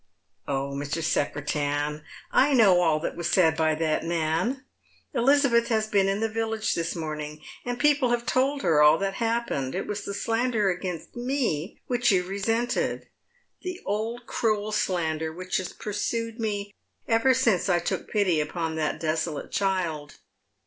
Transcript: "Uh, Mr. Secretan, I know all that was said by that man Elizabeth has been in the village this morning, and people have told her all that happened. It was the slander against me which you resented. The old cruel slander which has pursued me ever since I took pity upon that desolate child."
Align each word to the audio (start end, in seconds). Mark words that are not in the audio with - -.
"Uh, 0.47 0.71
Mr. 0.73 1.03
Secretan, 1.03 2.01
I 2.31 2.55
know 2.55 2.81
all 2.81 2.99
that 3.01 3.15
was 3.15 3.29
said 3.29 3.55
by 3.55 3.75
that 3.75 4.03
man 4.03 4.65
Elizabeth 5.13 5.67
has 5.67 5.85
been 5.85 6.09
in 6.09 6.21
the 6.21 6.27
village 6.27 6.73
this 6.73 6.95
morning, 6.95 7.39
and 7.65 7.77
people 7.79 8.09
have 8.09 8.25
told 8.25 8.63
her 8.63 8.81
all 8.81 8.97
that 8.97 9.13
happened. 9.13 9.75
It 9.75 9.85
was 9.85 10.03
the 10.03 10.15
slander 10.15 10.71
against 10.71 11.15
me 11.15 11.79
which 11.85 12.09
you 12.11 12.23
resented. 12.23 13.09
The 13.61 13.79
old 13.85 14.25
cruel 14.25 14.71
slander 14.71 15.31
which 15.31 15.57
has 15.57 15.71
pursued 15.71 16.39
me 16.39 16.73
ever 17.07 17.35
since 17.35 17.69
I 17.69 17.77
took 17.77 18.09
pity 18.09 18.41
upon 18.41 18.77
that 18.77 18.99
desolate 18.99 19.51
child." 19.51 20.15